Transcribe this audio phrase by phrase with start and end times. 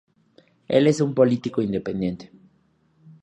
[0.67, 2.31] El es un político independiente.